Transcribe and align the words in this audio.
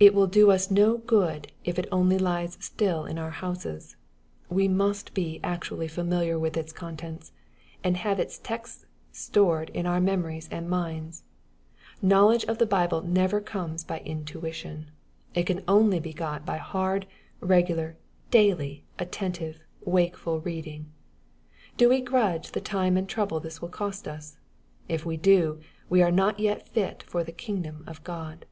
It 0.00 0.14
will 0.14 0.28
do 0.28 0.52
us 0.52 0.70
no 0.70 0.98
good, 0.98 1.50
if 1.64 1.76
it 1.76 1.88
only 1.90 2.18
lies 2.18 2.56
still 2.60 3.04
in 3.04 3.18
our 3.18 3.32
houses. 3.32 3.96
We 4.48 4.68
must 4.68 5.12
be 5.12 5.40
actually 5.42 5.88
familiar 5.88 6.38
with 6.38 6.56
its 6.56 6.72
contents, 6.72 7.32
and 7.82 7.96
have 7.96 8.20
its 8.20 8.38
texts 8.38 8.86
stored 9.10 9.70
in 9.70 9.86
our 9.86 10.00
memories 10.00 10.48
and 10.52 10.70
minds. 10.70 11.24
Knowledge 12.00 12.44
of 12.44 12.58
the 12.58 12.64
Bible 12.66 13.02
never 13.02 13.40
comes 13.40 13.82
by 13.82 13.98
intuition. 14.06 14.92
It 15.34 15.46
can 15.48 15.64
only 15.66 15.98
be 15.98 16.12
got 16.12 16.46
by 16.46 16.58
hard, 16.58 17.08
regular, 17.40 17.96
daily^. 18.30 18.82
attentive, 19.00 19.58
wakeful 19.84 20.38
reading. 20.40 20.92
Do 21.76 21.88
we 21.88 22.00
grudge 22.02 22.52
the 22.52 22.60
time 22.60 22.96
and 22.96 23.08
trouble 23.08 23.40
this 23.40 23.60
will 23.60 23.68
cost 23.68 24.06
us? 24.06 24.38
If 24.86 25.04
we 25.04 25.16
do, 25.16 25.60
we 25.90 26.02
are 26.02 26.12
not 26.12 26.38
ye^ 26.38 26.62
fit 26.68 27.02
for 27.02 27.24
the 27.24 27.32
kingdom 27.32 27.82
of 27.88 28.04
God. 28.04 28.46